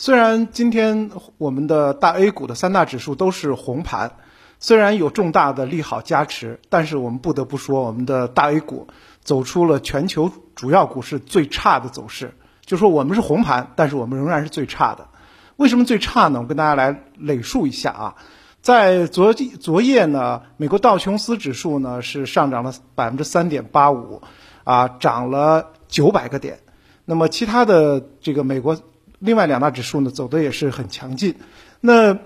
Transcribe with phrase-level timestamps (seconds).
[0.00, 4.12] 虽然今天我们的大 A 股的三大指数都是红盘，
[4.60, 8.86] 虽然有重大的利好加持，但是我们不得不说，我们的大 A 股
[9.24, 12.32] 走出了全球主要股市最差的走势。
[12.64, 15.08] 就说我们是红盘，但是我们仍然是最差的。
[15.56, 16.40] 为什么最差呢？
[16.42, 18.14] 我跟大家来累述一下啊。
[18.62, 24.22] 在昨昨夜呢，美国道琼斯指数呢是上涨了百分之三点八五，
[24.62, 26.60] 啊，涨了九百个点。
[27.04, 28.78] 那么其他的这个美国。
[29.18, 31.34] 另外两大指数呢走的也是很强劲。
[31.80, 32.18] 那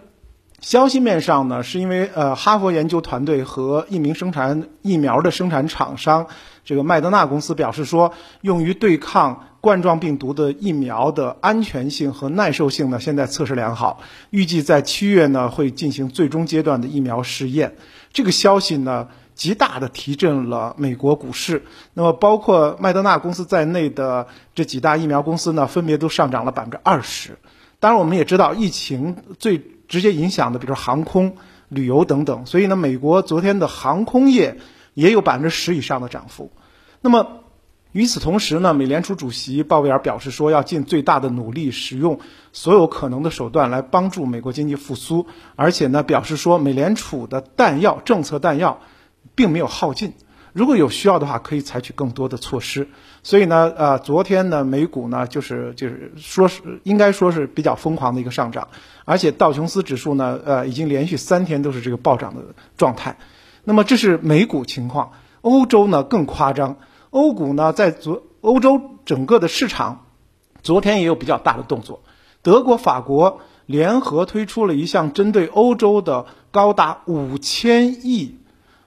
[0.61, 6.27] 消息面上呢，是因为呃哈佛研究团队和一名生产疫苗的生产厂商
[6.65, 17.75] 这个麦德纳公司表示说，用于对抗冠状病毒的疫苗的安全性和耐受性呢，现在测试良好，预计在七月呢会进行最终阶段的疫苗试验。
[18.13, 19.09] 这个消息呢。
[19.43, 21.65] 极大的提振了美国股市，
[21.95, 27.39] 那么包括麦德纳公司在内的这几大疫苗公司呢，分别都上涨了百分之二十。
[27.81, 31.35] 当然，我们也知道疫情最直接影响的，比如说航空、
[31.69, 34.59] 旅游等等，所以呢，美国昨天的航空业
[34.95, 36.53] 也有百分之十以上的涨幅。
[37.01, 37.41] 那么
[37.91, 42.21] 与此同时呢，美联储主席鲍威尔表示说，要尽最大的努力，使用
[42.53, 45.27] 所有可能的手段来帮助美国经济复苏，
[45.57, 48.79] 而且呢，表示说，美联储的弹药、政策弹药。
[49.35, 50.13] 并没有耗尽，
[50.53, 52.89] 如果有需要的话，可以采取更多的措施。
[53.23, 58.69] 所以呢，呃，昨天呢，美股呢，就是就是说是应该说是比较疯狂的一个上涨，
[59.05, 62.43] 而且道琼斯指数呢，呃，已经连续三天都是这个暴涨的
[62.77, 63.17] 状态。
[63.65, 66.79] 那么这是美股情况，欧洲呢更夸张，
[67.11, 70.07] 欧股呢在昨欧洲整个的市场，
[70.63, 72.03] 昨天也有比较大的动作，
[72.43, 78.42] 德国、法国联合推出了一项针对欧洲的高达五千亿。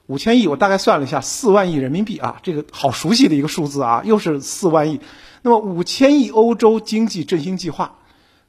[0.07, 4.99] 五千亿，我大概算了一下，四万亿人民币啊，这个好熟悉的一个数字啊，又是四万亿。
[5.41, 7.97] 那么五千亿欧洲经济振兴计划，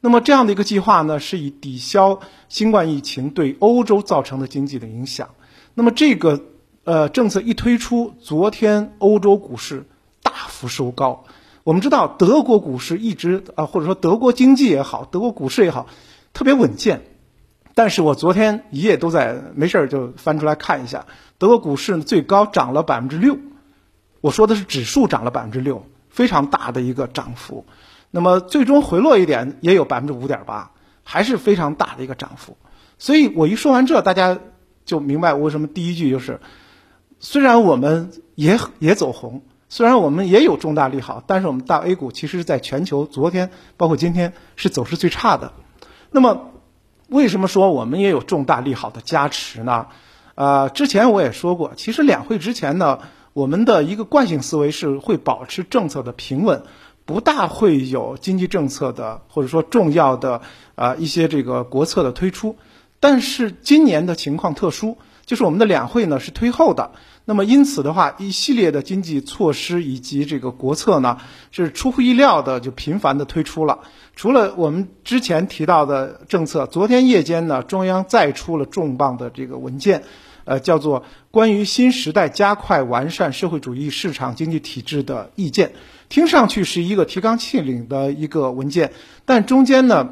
[0.00, 5.30] 那么这样的一个计划呢，是以抵消新冠疫情对欧洲造成的经济的影响。
[5.72, 6.42] 那么这个
[6.84, 9.86] 呃政策一推出，昨天欧洲股市
[10.22, 11.24] 大幅收高。
[11.64, 15.86] 我们知道德国股市一直啊，或者说德国经济也好，德国股市也好，
[16.32, 17.02] 特别稳健。
[17.76, 21.04] 但是我昨天一夜都在没事儿就翻出来看一下，
[21.36, 23.36] 德国股市最高涨了百分之六，
[24.22, 27.66] 我说的是指数涨了百分之六，非常大的一个涨幅。
[28.10, 30.70] 那么最终回落一点也有百分之五点八，
[31.02, 32.56] 还是非常大的一个涨幅。
[32.96, 34.38] 所以我一说完这，大家
[34.86, 36.40] 就明白为什么第一句就是，
[37.20, 45.52] 虽然我们也也走红，虽然我们也有重大利好，但是我们大 A 股其实是在全球昨天包括今天是走势最差的。
[46.10, 46.52] 那么。
[47.08, 49.86] 为什么说我们也有重大利好的加持呢？
[50.34, 52.98] 呃，之前我也说过，其实两会之前呢，
[53.32, 56.62] 我们的一个惯性思维是会保持政策的平稳，
[57.04, 60.42] 不大会有经济政策的或者说重要的
[60.74, 62.56] 啊一些这个国策的推出。
[62.98, 66.92] 但是今年的情况特殊，就是我们的两会呢是推后的。
[67.26, 71.18] 那么因此的话，一系列的经济措施以及这个国策呢，
[71.50, 73.80] 是出乎意料的就频繁的推出了。
[74.14, 80.04] 除了我们之前提到的政策，昨天夜间呢，中央再出了重磅的这个文件，
[80.44, 81.00] 呃，叫做
[81.32, 85.68] 《关于新时代加快完善社会主义市场经济体制的意见》，
[86.08, 88.92] 听上去是一个提纲挈领的一个文件，
[89.24, 90.10] 但中间呢，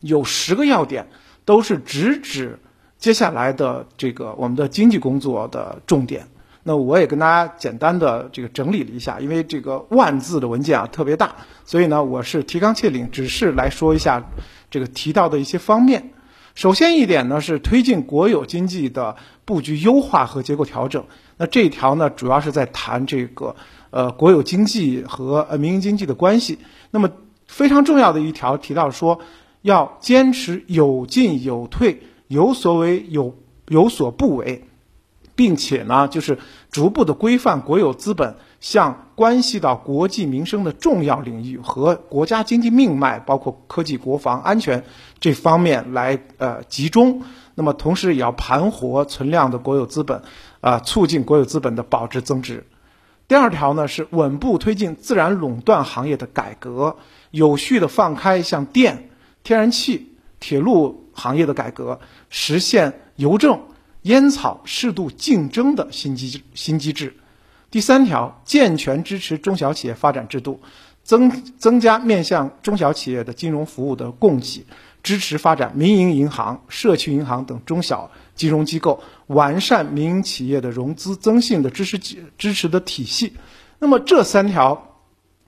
[0.00, 1.08] 有十个要点，
[1.46, 2.58] 都是直指
[3.02, 6.28] 接下来的这个我们的经济工作的重点。
[6.62, 14.30] 那我也跟大家简单的这个整理了一下，因为这个万字的文件啊特别大，所以呢我是提纲挈领，只是来说一下
[14.70, 16.12] 这个提到的一些方面。
[16.54, 21.04] 首先一点呢是推进国有经济的布局优化和结构调整。
[21.38, 23.56] 那这一条呢主要是在谈这个
[23.90, 26.60] 呃国有经济和呃民营经济的关系。
[26.92, 27.10] 那么
[27.48, 29.18] 非常重要的一条提到说，
[29.62, 32.02] 要坚持有进有退，
[32.32, 33.36] 有所为有
[33.68, 34.64] 有所不为。
[35.34, 36.38] 并且呢，就是
[36.70, 44.84] 逐步的规范国有资本向关系到国计民生的重要领域和国家经济命脉，包括科技、国防安全
[45.20, 47.22] 这方面来呃集中。
[47.54, 50.22] 那么同时也要盘活存量的国有资本，
[50.60, 52.66] 啊，促进国有资本的保值增值。
[53.26, 56.98] 第二条呢是稳步推进自然垄断行业的改革，
[57.30, 59.08] 有序的放开像电、
[59.42, 63.60] 天然气、铁路行业的改革，实现邮政。
[64.02, 67.14] 烟草适度竞争的新机新机制，
[67.70, 70.60] 第三条，健全支持中小企业发展制度，
[71.04, 74.66] 增增加面向中小企业的金融服务的供给，
[75.04, 81.96] 支持发展民营银行、社区银行等中小金融机构，完善民营企业的融资增信的支持
[82.36, 83.34] 支持的体系。
[83.78, 84.98] 那么这三条，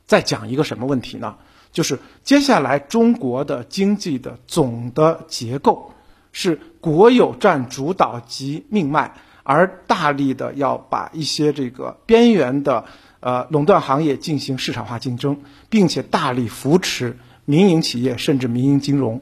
[0.07, 1.35] 在讲一个什么问题呢？
[1.75, 5.93] 就是接下来中国的经济的总的结构
[6.33, 9.13] 是国有占主导及命脉，
[9.43, 12.85] 而大力的要把一些这个边缘的
[13.19, 15.37] 呃垄断行业进行市场化竞争，
[15.69, 19.21] 并且大力扶持民营企业甚至民营金融。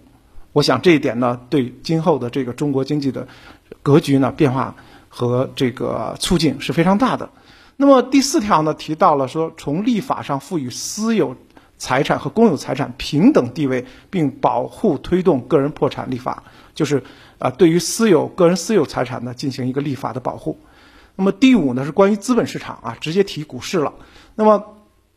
[0.53, 3.27] 我想这一点呢，对今后的这个中国经济的
[3.83, 4.77] 格局呢变化
[5.09, 7.31] 和这个促进是非常大的。
[7.79, 11.35] 那么第四条呢，提到了说，从立法上赋予私有
[11.83, 16.45] 财产和公有财产平等地位，并保护推动个人破产立法，
[16.77, 17.03] 就是
[17.41, 20.61] 啊，对于私有个人私有财产呢进行一个立法的保护。
[21.17, 23.95] 那么第五呢，是关于资本市场啊，直接提股市了。
[24.37, 24.77] 那么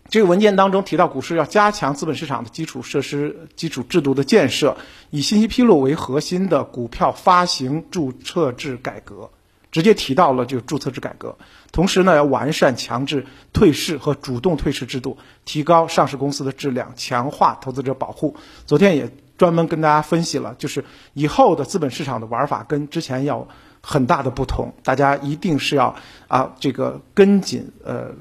[0.09, 4.75] 这个文件当中提到，股市要加强资本市场的基础设施、基础制度的建设，
[5.11, 9.29] 以信息披露为核心的股票发行注册制改革，
[9.75, 11.35] 直接提到了这个注册制改革。
[11.73, 18.37] 同时呢，要完善强制退市和主动退市制度，提高上市公司的质量，强化投资者保护。
[18.65, 23.49] 昨天也专门跟大家分析了，就是以后的资本市场的玩法跟之前要
[23.81, 25.97] 很大的不同，大家一定是要
[26.29, 28.11] 啊这个跟紧呃。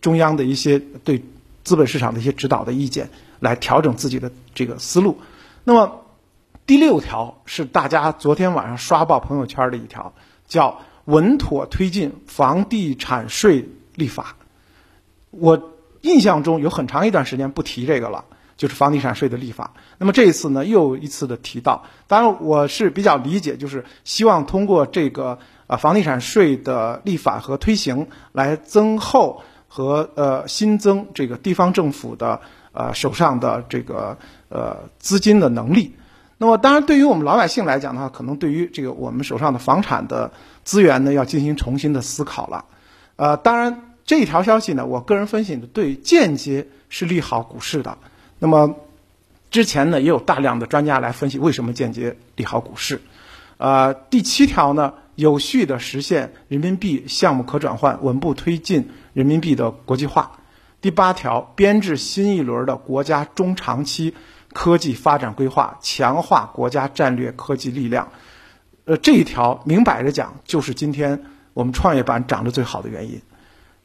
[0.00, 1.22] 中央的一些对
[1.62, 5.18] 资本市场的一些指导的意见，来调整自己的这个思路。
[5.62, 6.06] 那么
[6.64, 10.14] 第六条是大家昨天晚上刷爆朋友圈的一条，
[10.46, 14.36] 叫稳妥推进房地产税立法。
[15.30, 18.24] 我印象中有很长一段时间不提这个了，
[18.56, 19.72] 就是房地产税的立法。
[19.98, 21.84] 那么这一次呢，又一次的提到。
[22.06, 29.42] 当然，我是比较理解，就是希望通过这个啊房地产税的立法和推行，来增厚。
[29.72, 32.40] 和呃新增这个地方政府的
[32.72, 34.18] 呃手上的这个
[34.48, 35.94] 呃资金的能力，
[36.42, 40.32] 那么当然对于我们老百姓来讲的话，可能对于这个我们手上的房产的
[40.64, 42.64] 资源呢，要进行重新的思考了。
[43.16, 47.98] 呃，当然这一条消息呢，我个人分析呢，对间接是利好股市的。
[48.38, 48.76] 那么
[49.50, 53.02] 之前呢，也有大量的专家来分析为什么间接利好股市。
[53.58, 60.38] 呃，第七条呢，有序的实现人民币项目可转换，稳步推进人民币的国际化。
[60.80, 64.14] 第八条，编制新一轮的国家中长期
[64.52, 68.10] 科技发展规划，强化国家战略科技力量。
[68.84, 71.22] 呃，这一条明摆着讲，就是今天
[71.54, 73.22] 我们创业板涨得最好的原因。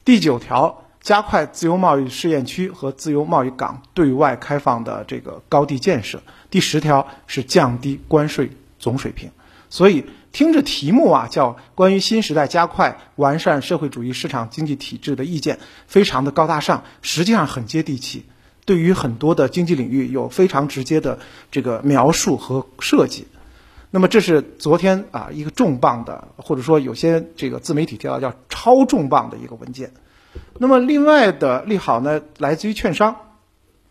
[0.04, 6.22] 第九条，加快自由贸易试验区和自由贸易港对外开放的这个高地建设。
[6.50, 9.30] 第十条是降低关税总水平。
[9.68, 18.24] 所以听着题目啊，叫关于新时代加快完善社会主义市场经济体制的意见，非常的高大上，实际上很接地气，
[18.66, 21.18] 对于很多的经济领域有非常直接的
[21.50, 23.26] 这个描述和设计。
[23.90, 29.92] 那么这是昨天啊一个重磅的，或者说有些这个自媒体提到叫超重磅的一个文件。
[30.58, 33.16] 那么另外的利好呢，来自于券商，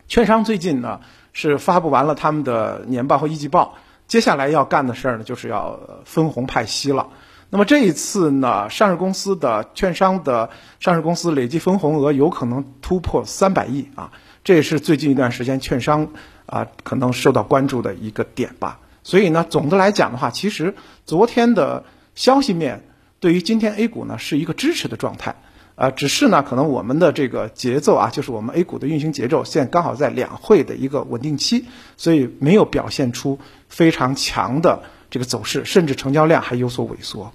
[0.06, 1.00] 券商最近呢
[1.32, 3.74] 是发布完了他们的年报和一季报。
[4.06, 7.08] 接下来要干的事儿呢，就是要分红派息了。
[7.50, 14.12] 那么这一次呢，上市公司的券商的上市公司累计分红额有可能突破三百亿啊，
[14.46, 16.12] 这也是最近一段时间券商
[16.46, 18.78] 啊可能受到关注的一个点吧。
[19.02, 21.82] 所以呢，总的来讲的话，其实昨天的
[22.14, 22.84] 消息面
[23.18, 25.34] 对于今天 A 股呢是一个支持的状态。
[25.74, 31.64] 呃，只是呢，可能我们的这个节奏啊，就是我们 A 股的运行节奏，现在刚好在两会的一个稳定期，
[31.96, 37.32] 所以没有表现出非常强的这个走势，甚至成交量还有所萎缩。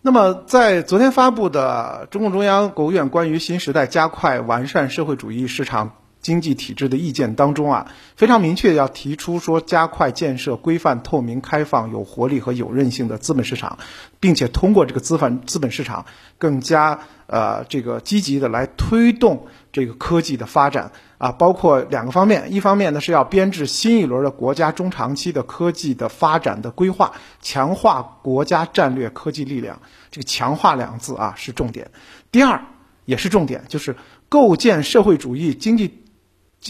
[0.00, 5.92] 那么，在昨天发布的中共中央、国务院关于新时代加快完善社会主义市场。
[6.20, 13.78] 经济体制的意见当中啊，非常明确要提出说，加快建设规范、透明、开放、有活力和有韧性的资本市场，
[14.18, 31.90] 并且通过这个资本资本市场更加呃这个积极的来推动这个科技的发展啊，包括两个方面，一方面呢是要编制新一轮的国家中长期的科技的发展的规划，强化国家战略科技力量，这个“强化”两字啊是重点。
[32.32, 32.62] 第二
[33.04, 33.96] 也是重点，就是
[34.28, 36.04] 构建社会主义经济。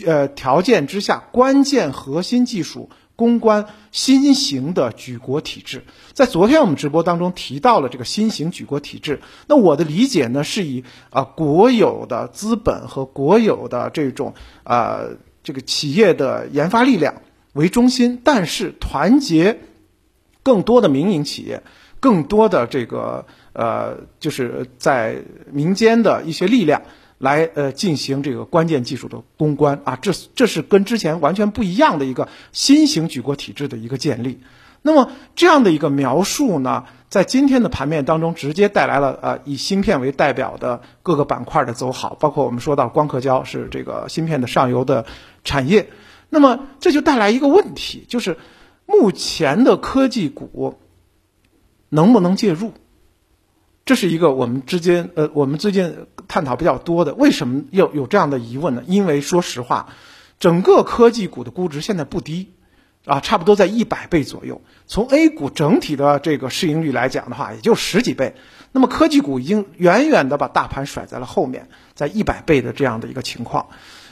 [0.05, 5.83] 呃，条件之下，关键核心技术公关新型的举国体制，
[6.13, 9.21] 在昨天我们直播当中提到了这个新型举国体制。
[9.49, 15.01] 那我的理解呢，是以啊国有的资本和国有的这种啊
[15.43, 17.23] 这个企业的研发力量
[17.55, 19.59] 为中心，但是团结
[20.45, 21.65] 更多的民营企业，
[21.99, 26.83] 更多的这个呃就是在民间的一些力量。
[27.19, 34.41] 来呃进行这个关键技术的攻关啊，这这是跟之前完全不一样的一个新型举国体制的一个建立。
[34.81, 45.05] 那么这样的一个描述呢，在今天的盘面当中，直接带来了呃以芯片为代表的各个板块的走好，包括我们说到光刻胶是这个芯片的上游的
[45.43, 45.91] 产业。
[46.31, 48.39] 那么这就带来一个问题，就是
[48.87, 50.79] 目前的科技股
[51.89, 52.73] 能不能介入？
[53.89, 57.15] 这是一个我们之间呃我们最近探讨比较多的。
[57.15, 58.83] 为什么要有这样的疑问呢？
[58.87, 59.95] 因为说实话，
[60.39, 62.51] 整个科技股的估值现在不低。
[63.07, 64.61] 啊，差不多在一百倍左右。
[64.87, 68.35] 从 A 股整体的这个市盈率来讲的话，也就十几倍。
[68.73, 73.69] 那么科技股已经远远的把大盘甩在了后面，在一百倍的这样的一个情况。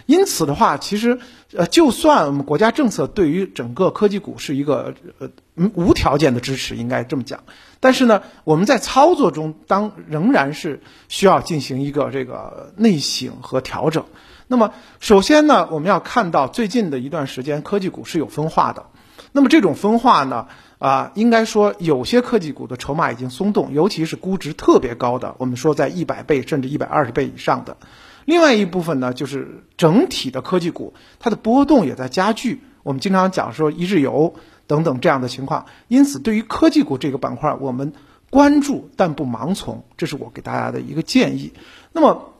[0.07, 1.19] 因此的话，其实
[1.53, 5.29] 呃，就算我们国家政策对于整个科技股是一个呃
[5.75, 7.41] 无条件的支持，应该这么讲。
[7.81, 14.05] 但是呢，我们在操作中当仍然是需要进行一个这个内省和调整。
[14.47, 18.87] 那么，首先呢，我们要看到最近的一段时间，科技股是有分化的。
[19.33, 20.47] 那么这种分化呢，
[20.79, 27.77] 啊，应该说有些科技股的筹码已经松动，尤其是估值特别高的，我们说在一百倍甚至一百二十倍以上的。
[28.27, 32.61] 另外一部分呢，就是整体的科技股，它的波动也在加剧。
[32.83, 34.35] 我们经常讲说一日游
[34.67, 35.65] 等等这样的情况。
[35.89, 37.95] 因此，对于科技股这个板块，我们
[38.29, 41.55] 关注但不盲从，这是我给大家的一个建议。
[41.93, 42.35] 那么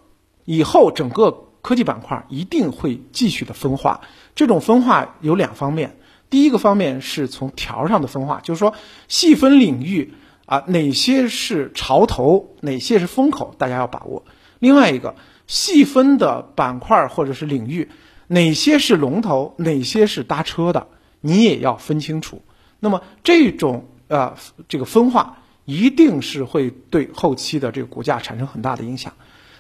[0.45, 1.45] 以后整个。
[1.63, 4.03] 科技板块一定会继续的分化，
[4.37, 5.97] 这种分化有两方面。
[6.31, 8.73] 第一个方面是从条上的分化，就是说
[9.09, 10.15] 细分领域
[10.45, 14.25] 啊，哪些是潮头，哪些是风口，大家要把握。
[14.61, 15.17] 另外一个
[15.47, 17.89] 细分的板块或者是领域，
[18.27, 20.89] 哪些是龙头，哪些是搭车的，
[21.21, 22.43] 你也要分清楚。
[22.81, 24.35] 那么这种呃
[24.69, 29.13] 这个分化一定是会对后期的这个股价产生很大的影响。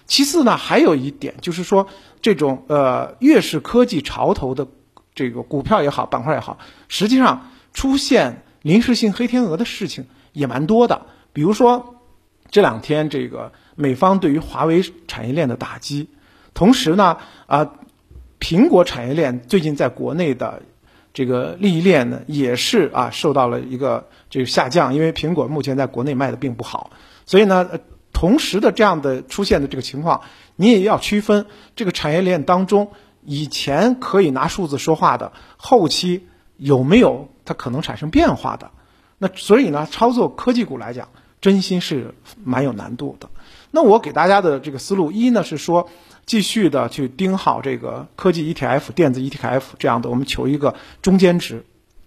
[0.07, 1.89] 其次呢，还有一点就是说，
[2.23, 4.69] 这种呃，越是科技潮头的
[5.17, 11.07] 这个股票也好，板块也好，实际上出现临时性黑天鹅的事情也蛮多的。
[11.33, 11.96] 比如说
[12.51, 16.09] 这两天这个美方对于华为产业链的打击，
[16.55, 17.73] 同时呢，啊，
[18.41, 20.63] 苹果产业链最近在国内的
[21.13, 26.91] 这个利益链呢，也是啊受到了一个这个下降，因为苹果目前在国内卖的并不好，
[27.25, 27.69] 所以呢。
[28.13, 30.23] 同时的这样的出现的这个情况，
[30.55, 36.27] 你也要区分这个产业链当中，以前可以拿数字说话的，后期
[36.57, 38.71] 有没有它可能产生变化的？
[39.19, 41.11] 那所以呢，操作科技股来讲，
[41.47, 42.13] 真心是
[42.43, 43.29] 蛮有难度的。
[43.71, 45.89] 那我给大家的这个思路，一呢是说，
[46.25, 51.59] 继续的去盯好这个科技 ETF、电子 ETF 这样的，我们求一个中间值；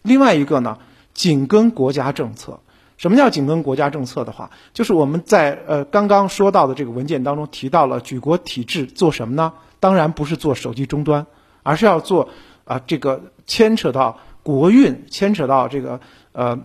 [0.02, 0.78] 另外一个呢，
[1.14, 2.60] 紧跟国家政策。
[2.98, 9.54] 什么叫紧跟国家政策的话，就是我们在呃刚刚说到的这个文件当中提到了举国体制做什么呢？
[9.80, 11.26] 当然不是做手机终端，
[11.64, 12.28] 而是要做
[12.66, 16.02] 啊这个牵扯到国运，牵扯到这个
[16.34, 16.60] 呃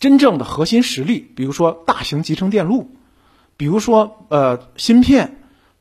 [0.00, 2.90] 真正的核心实力，比如说大型集成电路，
[3.56, 5.36] 比如说呃芯片，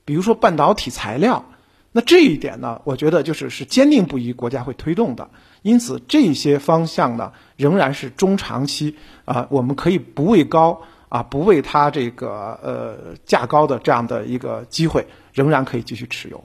[0.05, 1.45] 比如说半导体材料。
[1.91, 5.31] 那这一点呢，我觉得就是是坚定不移国家会推动的。
[5.63, 8.95] 因此，这些方向呢，仍然是中长期
[9.25, 16.43] 啊，我们可以不畏高啊，不为它这个呃价高的这样的一个机会，仍然可以继续持有。